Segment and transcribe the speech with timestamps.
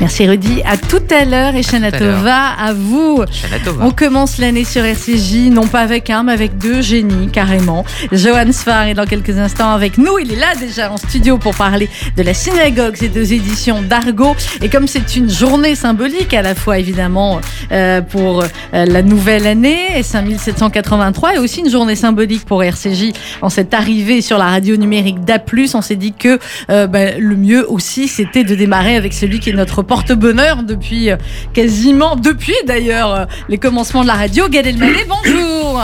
[0.00, 0.62] Merci Rudy.
[0.64, 1.92] À tout à l'heure et Shana.
[1.92, 3.22] Tova, à vous.
[3.30, 3.84] Shana Tova.
[3.84, 7.84] On commence l'année sur RCJ, non pas avec un, mais avec deux génies, carrément.
[8.10, 10.18] Johan Sfar est dans quelques instants avec nous.
[10.18, 14.34] Il est là déjà en studio pour parler de la synagogue, ces deux éditions d'Argo.
[14.62, 19.46] Et comme c'est une journée symbolique à la fois, évidemment, euh, pour euh, la nouvelle
[19.46, 23.12] année, et 5783, et aussi une journée symbolique pour RCJ
[23.42, 25.42] en cette arrivée sur la radio numérique d'A+,
[25.74, 26.38] on s'est dit que
[26.70, 31.10] euh, bah, le mieux aussi, c'était de démarrer avec celui qui est notre porte-bonheur depuis
[31.10, 31.16] euh,
[31.52, 34.48] quasiment, depuis d'ailleurs, euh, les commencements de la radio.
[34.48, 35.82] Gad Elmaleh, bonjour.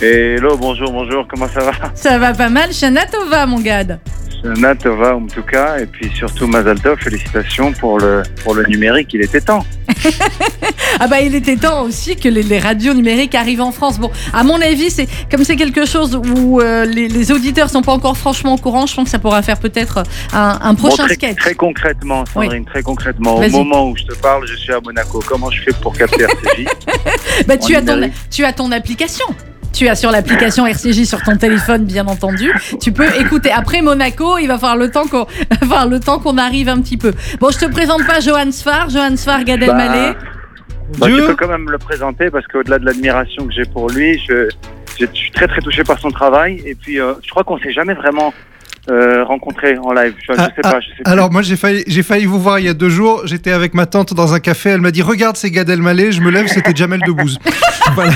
[0.00, 1.72] Hello, bonjour, bonjour, comment ça va?
[1.94, 3.98] Ça va pas mal, Shana Tova, mon Gad
[4.42, 8.64] Shana Tova en tout cas, et puis surtout Mazal Tov, félicitations pour le, pour le
[8.66, 9.64] numérique, il était temps.
[11.00, 13.98] Ah bah il était temps aussi que les, les radios numériques arrivent en France.
[13.98, 17.80] Bon, à mon avis, c'est comme c'est quelque chose où euh, les, les auditeurs sont
[17.82, 20.02] pas encore franchement au courant, je pense que ça pourra faire peut-être
[20.34, 21.36] un, un Bon, prochain très, sketch.
[21.36, 25.20] très concrètement, Sandrine, très concrètement, au moment où je te parle, je suis à Monaco.
[25.26, 26.66] Comment je fais pour capter RCJ
[27.46, 28.14] Bah, tu, en as ton, numérique.
[28.30, 29.26] tu as ton application.
[29.72, 32.52] Tu as sur l'application RCJ sur ton téléphone, bien entendu.
[32.80, 33.50] Tu peux écouter.
[33.50, 35.26] Après Monaco, il va falloir le temps qu'on,
[35.60, 37.12] falloir le temps qu'on arrive un petit peu.
[37.40, 40.14] Bon, je te présente pas Johan Sfar, Johan Sfar, Gad Elmaleh.
[40.98, 41.06] bah.
[41.06, 44.20] Tu peux quand même me le présenter parce qu'au-delà de l'admiration que j'ai pour lui,
[44.28, 44.48] je,
[45.00, 46.62] je suis très très touché par son travail.
[46.66, 48.34] Et puis, euh, je crois qu'on s'est jamais vraiment
[48.90, 50.14] euh, rencontrés en live.
[50.26, 51.02] Je, je Ah, sais pas, je sais plus.
[51.12, 53.22] Alors moi j'ai failli, j'ai failli vous voir il y a deux jours.
[53.26, 54.70] J'étais avec ma tante dans un café.
[54.70, 56.12] Elle m'a dit regarde c'est Gad Elmaleh.
[56.12, 57.38] Je me lève c'était Jamel Debbouze.
[57.94, 58.12] voilà.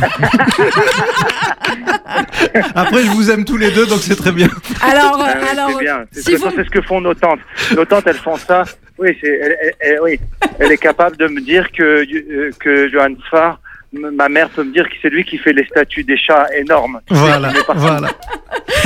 [2.75, 4.49] Après je vous aime tous les deux donc c'est très bien.
[4.83, 5.99] Alors, Ah oui, alors, c'est bien.
[6.13, 7.41] C'est si ce, vous, c'est ce que font nos tantes.
[7.75, 8.65] Nos tantes, elles font ça.
[8.99, 10.19] Oui, c'est, elle, elle- elle- oui.
[10.59, 13.61] elle est capable de me dire que, euh, que Johan Sfar,
[13.95, 16.47] m- ma mère peut me dire que c'est lui qui fait les statues des chats
[16.57, 17.01] énormes.
[17.11, 18.09] Voilà, voilà.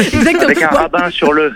[0.01, 0.43] Exactement.
[0.45, 1.53] Avec un Bon, rabbin sur le.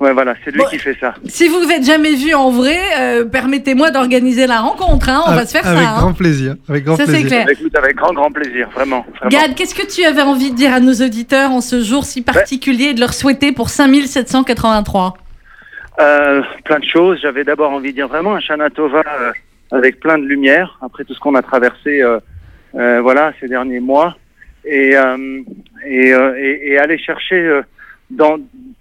[0.00, 0.66] Ouais, voilà, c'est lui Bon.
[0.66, 1.14] qui fait ça.
[1.26, 5.08] Si vous vous êtes jamais vu en vrai, euh, permettez-moi d'organiser la rencontre.
[5.08, 5.90] Hein, on va Avec- se faire avec ça.
[5.90, 5.98] hein.
[6.00, 7.28] grand plaisir, avec grand Ça, c'est plaisir.
[7.28, 7.46] clair.
[7.50, 9.04] Écoute, avec grand, grand plaisir, vraiment.
[9.20, 9.30] vraiment.
[9.30, 12.22] Gad, qu'est-ce que tu avais envie de dire à nos auditeurs en ce jour si
[12.22, 15.14] particulier et de leur souhaiter pour 5783
[16.00, 17.18] Euh, plein de choses.
[17.22, 19.32] J'avais d'abord envie de dire vraiment un Shana Tova euh,
[19.70, 22.18] avec plein de lumière, après tout ce qu'on a traversé euh,
[22.74, 24.16] euh, voilà, ces derniers mois.
[24.64, 25.40] Et, euh,
[25.86, 27.62] et, euh, et, et aller chercher euh,
[28.10, 28.38] dans,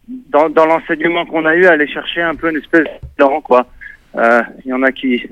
[0.08, 3.66] dans, dans l'enseignement qu'on a eu, aller chercher un peu une espèce d'an, quoi.
[4.16, 5.26] Euh, Il y en a qui...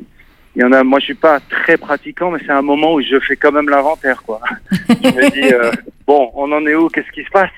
[0.53, 3.01] Il y en a, moi je suis pas très pratiquant, mais c'est un moment où
[3.01, 4.41] je fais quand même l'inventaire, quoi.
[4.69, 5.71] je me dis, euh,
[6.05, 6.89] bon, on en est où?
[6.89, 7.51] Qu'est-ce qui se passe?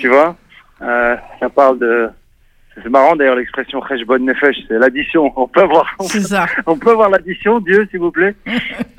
[0.00, 0.36] Tu vois?
[0.82, 2.10] Euh, Ça parle de,
[2.82, 5.32] c'est marrant d'ailleurs l'expression Resh Bon Nefesh, c'est l'addition.
[5.36, 6.46] On peut avoir, C'est ça.
[6.66, 8.34] on peut avoir l'addition, Dieu, s'il vous plaît.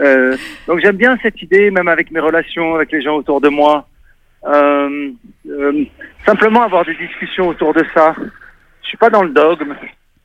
[0.01, 0.35] Euh,
[0.67, 3.88] donc j'aime bien cette idée, même avec mes relations, avec les gens autour de moi.
[4.47, 5.12] Euh,
[5.50, 5.84] euh,
[6.25, 8.16] simplement avoir des discussions autour de ça.
[8.84, 9.75] Je suis pas dans le dogme.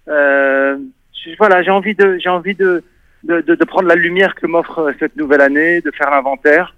[0.09, 0.77] Euh,
[1.25, 2.83] je- voilà, j'ai envie de, j'ai envie de,
[3.25, 6.75] de, de, de prendre la lumière que m'offre cette nouvelle année, de faire l'inventaire.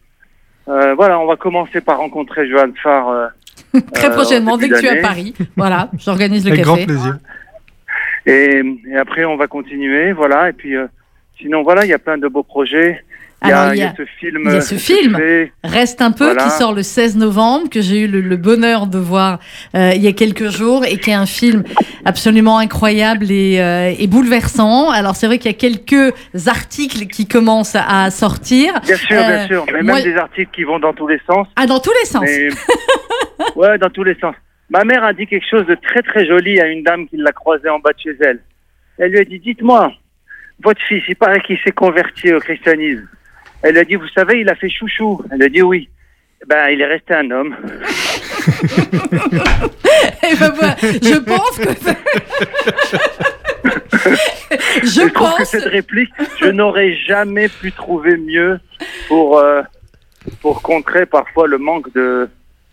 [0.69, 3.09] Euh, voilà, on va commencer par rencontrer Johan Farr.
[3.11, 3.27] euh,
[3.93, 5.03] Très prochainement, en dès que tu es à.
[5.03, 5.35] Paris.
[5.57, 7.19] Voilà, j'organise le Avec grand plaisir.
[8.27, 10.49] Et, et après, on va continuer, voilà.
[10.49, 10.87] Et puis, euh,
[11.39, 13.05] sinon, voilà, il y a plein de beaux projets.
[13.43, 14.43] Il y a, Alors, il y a ce film.
[14.47, 15.13] il y a ce euh, film.
[15.17, 15.53] que je fais.
[15.65, 16.45] Reste un peu, Voilà.
[16.45, 19.39] qui sort le 16 novembre, que j'ai eu le, le bonheur de voir
[19.75, 21.63] euh, il y a quelques jours, et qui est un film
[22.07, 24.91] absolument incroyable et, euh, et bouleversant.
[24.91, 26.15] Alors c'est vrai qu'il y a quelques
[26.49, 28.81] articles qui commencent à sortir.
[28.81, 29.67] Bien sûr, Euh, bien sûr.
[29.73, 31.47] Mais moi- même des articles qui vont dans tous les sens.
[31.57, 32.23] Ah, dans tous les sens.
[32.25, 32.49] Mais...
[33.57, 34.35] ouais, dans tous les sens.
[34.71, 37.33] Ma mère a dit quelque chose de très très joli à une dame qui l'a
[37.33, 38.41] croisée en bas de chez elle.
[38.97, 39.93] Elle lui a dit, dites-moi,
[40.63, 43.07] votre fils, il paraît qu'il s'est converti au christianisme.
[43.65, 45.21] Elle a dit, vous savez, il a fait chouchou.
[45.33, 45.89] Elle a dit oui.
[46.47, 47.57] Ben, il est resté un homme.
[50.23, 50.53] Et ben
[51.03, 51.69] je pense que.
[54.83, 55.49] je je trouve que pense.
[55.51, 56.11] cette réplique,
[56.41, 58.59] je n'aurais jamais pu trouver mieux
[59.09, 59.63] pour euh,
[60.43, 62.29] pour contrer parfois le manque de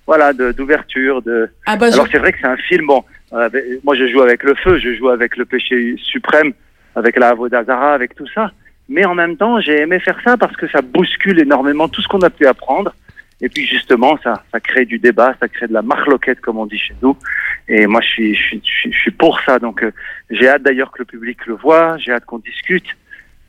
[0.05, 1.49] voilà d'ouverture de.
[1.65, 2.87] Ah bah, je- Alors c'est vrai que c'est un film.
[2.87, 3.03] Bon,
[3.33, 3.49] euh,
[3.83, 6.51] moi je joue avec le feu, je joue avec le péché suprême,
[6.95, 8.51] avec la Avodazara, avec tout ça.
[8.91, 12.09] Mais en même temps, j'ai aimé faire ça parce que ça bouscule énormément tout ce
[12.09, 12.93] qu'on a pu apprendre.
[13.39, 16.65] Et puis justement, ça, ça crée du débat, ça crée de la marloquette, comme on
[16.65, 17.15] dit chez nous.
[17.69, 18.61] Et moi, je suis, je suis,
[18.91, 19.59] je suis, pour ça.
[19.59, 19.91] Donc, euh,
[20.29, 21.97] j'ai hâte d'ailleurs que le public le voit.
[21.99, 22.85] J'ai hâte qu'on discute.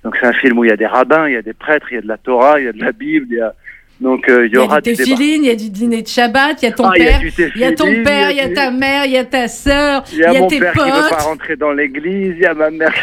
[0.05, 1.88] Donc, c'est un film où il y a des rabbins, il y a des prêtres,
[1.90, 3.26] il y a de la Torah, il y a de la Bible.
[3.31, 3.52] Il y a...
[4.00, 6.08] Donc, euh, il y il y aura a tefilin, il y a du dîner de
[6.08, 8.31] Shabbat, il y a ton Ah, il y a père, il y a ton père,
[8.31, 10.58] il y a ta mère, il y a ta sœur, Il y a, mon tes
[10.61, 11.20] père qui veut pas potes.
[11.20, 12.94] rentrer dans l'église, il y a ma mère.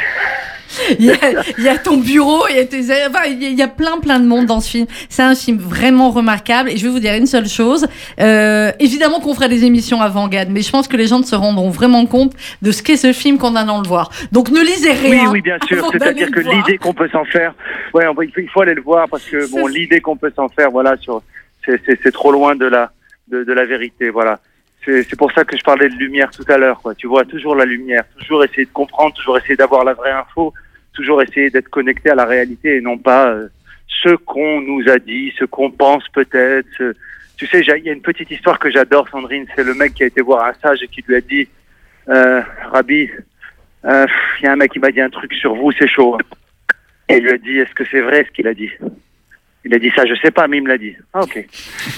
[0.99, 1.15] Il, y a,
[1.57, 4.19] il y a ton bureau, il y a, tes, enfin, il y a- plein plein
[4.19, 4.85] de monde dans ce film.
[5.09, 7.87] C'est un film vraiment remarquable et je vais vous dire une seule chose.
[8.19, 11.23] Euh, évidemment qu'on fera des émissions avant Gad, mais je pense que les gens ne
[11.25, 14.09] se rendront vraiment compte de ce qu'est ce film qu'on a dans le voir.
[14.31, 15.31] Donc ne lisez Oui, rien.
[15.31, 15.87] oui, bien sûr.
[15.91, 17.53] C'est-à-dire que l'idée qu'on peut s'en faire,
[17.93, 20.71] ouais, on il faut, aller le voir parce que bon, l'idée qu'on peut s'en faire,
[20.71, 21.21] voilà, sur,
[21.65, 22.91] c'est, trop loin de la,
[23.27, 24.39] de, de la vérité, voilà.
[24.85, 26.81] C'est, pour ça que je parlais de lumière tout à l'heure.
[26.97, 30.51] Tu vois, toujours la lumière, toujours essayer de comprendre, toujours essayer d'avoir la vraie info,
[30.93, 33.47] toujours essayer d'être connecté à la réalité et non pas euh,
[33.87, 36.95] ce qu'on nous a dit, ce qu'on pense peut-être.
[37.37, 39.45] Tu sais, il y a une petite histoire que j'adore, Sandrine.
[39.55, 41.47] C'est le mec qui a été voir un sage et qui lui a dit,
[42.09, 42.41] euh,
[42.71, 43.09] Rabbi,
[43.85, 44.05] euh,
[44.39, 46.17] il y a un mec qui m'a dit un truc sur vous, c'est chaud.
[47.07, 48.69] Et il lui a dit, est-ce que c'est vrai ce qu'il a dit?
[49.65, 50.95] Il a dit ça, je sais pas, mais il me l'a dit.
[51.13, 51.37] Ah ok.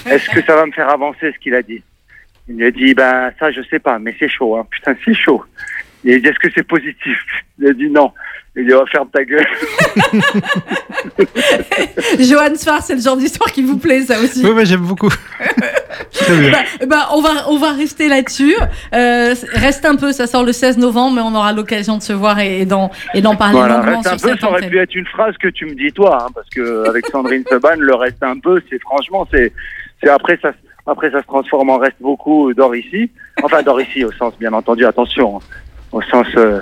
[0.06, 1.82] Est-ce que ça va me faire avancer ce qu'il a dit?
[2.48, 4.56] Il lui a dit, ben ça, je sais pas, mais c'est chaud.
[4.56, 4.66] Hein.
[4.70, 5.44] Putain, c'est chaud.
[6.04, 7.18] Il a dit, est-ce que c'est positif
[7.58, 8.12] Il a dit non.
[8.54, 9.46] Il dit, oh, ferme ta gueule.
[12.20, 14.44] Johan Sfar, c'est le genre d'histoire qui vous plaît, ça aussi.
[14.44, 15.08] Oui, oui, j'aime beaucoup.
[16.28, 18.54] Bah, bah, on, va, on va rester là-dessus.
[18.94, 22.12] Euh, reste un peu, ça sort le 16 novembre, mais on aura l'occasion de se
[22.12, 24.68] voir et, et d'en et d'en parler Voilà, longuement reste un sur peu, ça aurait
[24.68, 27.76] pu être une phrase que tu me dis toi, hein, parce que avec Sandrine Seban,
[27.78, 29.52] le reste un peu, c'est franchement, c'est,
[30.02, 30.52] c'est après ça,
[30.86, 33.10] après ça se transforme en reste beaucoup d'or ici.
[33.42, 35.40] Enfin, d'or ici au sens, bien entendu, attention, hein,
[35.92, 36.58] au sens euh,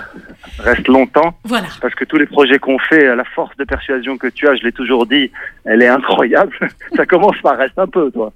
[0.58, 1.66] reste longtemps, Voilà.
[1.80, 4.62] parce que tous les projets qu'on fait, la force de persuasion que tu as, je
[4.64, 5.30] l'ai toujours dit,
[5.64, 6.52] elle est incroyable.
[6.96, 8.32] ça commence par reste un peu, toi.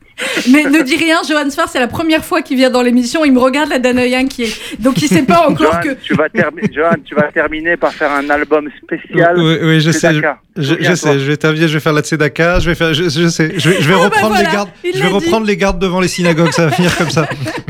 [0.53, 3.25] Mais ne dis rien, Johan Sfar, c'est la première fois qu'il vient dans l'émission.
[3.25, 4.49] Il me regarde là d'un œil inquiet.
[4.79, 5.95] Donc il sait pas encore Johan, que.
[6.03, 9.35] tu vas terminer, Johan, tu vas terminer par faire un album spécial.
[9.37, 10.09] Oui, oui, je sais.
[10.13, 10.39] Tzedaka.
[10.57, 13.27] Je, sais, je vais t'inviter, je vais faire la tzedaka, je vais faire, je, je
[13.27, 15.13] sais, je vais, je vais Oh, bah reprendre voilà, les gardes, je vais dit.
[15.13, 17.29] reprendre les gardes devant les synagogues, ça va finir comme ça.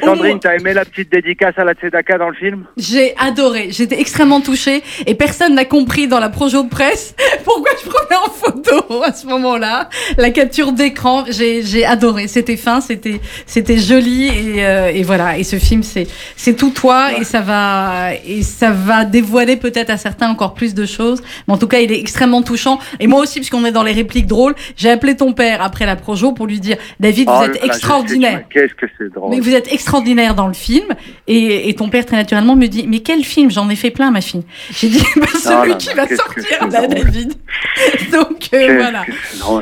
[0.04, 4.00] Sandrine, t'as aimé la petite dédicace à la Tzedaka dans le film J'ai adoré, j'étais
[4.00, 7.14] extrêmement touchée et personne n'a compris dans la projo de presse
[7.44, 9.88] pourquoi je prenais en photo à ce moment-là
[10.18, 11.24] la capture d'écran.
[11.28, 15.38] J'ai j'ai adoré, c'était fin, c'était c'était joli et, euh, et voilà.
[15.38, 16.06] Et ce film c'est
[16.36, 20.74] c'est tout toi et ça va et ça va dévoiler peut-être à certains encore plus
[20.74, 21.22] de choses.
[21.46, 22.78] Mais en tout cas, il est extrêmement touchant.
[23.00, 25.96] Et moi aussi, puisqu'on est dans les répliques drôles, j'ai appelé ton père après la
[25.96, 28.44] projo pour lui dire David, vous Oh êtes extraordinaire.
[28.50, 29.30] Qu'est-ce que c'est drôle.
[29.30, 30.86] Mais vous êtes extraordinaire dans le film.
[31.26, 33.50] Et, et ton père, très naturellement, me dit Mais quel film?
[33.50, 34.44] J'en ai fait plein, ma fille.
[34.70, 36.86] J'ai dit bah, Celui Oh là qui là, va que sortir là.
[36.86, 37.34] David.
[38.12, 39.04] Donc, euh, voilà.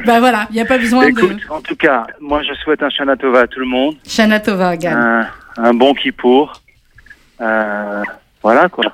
[0.05, 1.53] Bah voilà, il n'y a pas besoin Écoute, de.
[1.53, 4.75] en tout cas, moi je souhaite un Shana Tova à tout le monde, Shana Tova,
[5.57, 6.53] un bon Kippour.
[7.41, 8.03] Euh,
[8.43, 8.85] voilà quoi.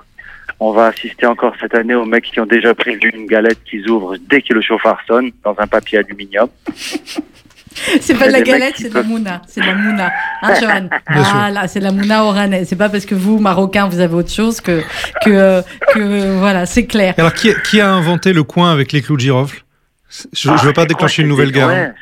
[0.60, 3.88] On va assister encore cette année aux mecs qui ont déjà prévu une galette qu'ils
[3.88, 6.48] ouvrent dès que le chauffard sonne dans un papier aluminium.
[8.00, 9.42] C'est pas de la galette, c'est de la mouna.
[9.46, 10.10] C'est de la mouna.
[10.42, 11.32] Hein, Johan sûr.
[11.32, 12.64] Voilà, c'est de la mouna oranais.
[12.64, 14.82] C'est pas parce que vous, Marocains, vous avez autre chose que.
[15.24, 15.62] que, euh,
[15.94, 17.14] que voilà, c'est clair.
[17.18, 19.62] Alors, qui, qui a inventé le coin avec les clous de girofle?
[20.32, 21.92] Je ne veux pas Ah, déclencher une nouvelle guerre.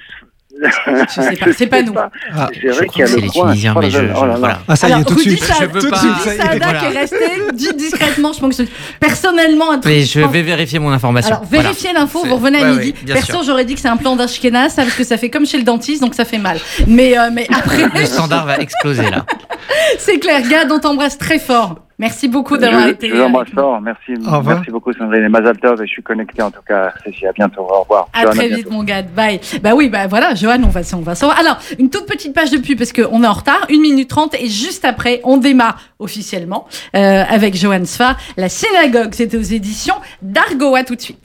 [0.62, 1.05] Ouais.
[1.08, 1.94] Je sais pas, c'est pas nous.
[2.35, 3.47] Ah, C'est vrai qu'il y a C'est le les coin.
[3.49, 4.58] Tunisiens, Oh mais je, oh là voilà.
[4.69, 5.43] Ah, ça y est, tout de suite.
[5.44, 5.97] Sa- Je veux pas-.
[5.97, 6.79] Saada voilà.
[6.81, 7.17] qui est resté,
[7.55, 8.62] dit discrètement, je pense que
[9.00, 9.93] personnellement, un truc.
[9.93, 11.35] Mais je vais vérifier mon information.
[11.37, 12.94] Alors, vérifiez l'info, vous revenez à ouais, midi.
[13.03, 15.47] bien Perso, j'aurais dit que c'est un plan d'Ashkenaz, ça, parce que ça fait comme
[15.47, 16.58] chez le dentiste, donc ça fait mal.
[16.87, 19.25] Mais, euh, mais après, Le standard va exploser là.
[19.99, 20.43] c'est clair.
[20.49, 21.76] Gad, on t'embrasse très fort.
[21.98, 23.08] Merci beaucoup d'avoir été.
[23.08, 23.81] je vous embrasse avec fort.
[23.81, 24.56] Merci, Au revoir.
[24.56, 26.93] merci beaucoup Sandrine et Mazal Tov et je suis connecté en tout cas.
[27.04, 27.62] Cécile, à bientôt.
[27.62, 28.08] Au revoir.
[28.12, 29.02] À Johan, très vite, mon gars.
[29.02, 29.40] Bye.
[29.62, 31.14] Bah oui, bah voilà, Johan, on va, on va.
[31.38, 34.34] Alors, une toute petite page de pub parce qu'on est en retard, 1 minute 30
[34.34, 38.16] et juste après, on démarre officiellement euh, avec Johan Sfar.
[38.37, 40.75] La synagogue, c'était aux éditions d'Argo.
[40.75, 41.19] À tout de suite.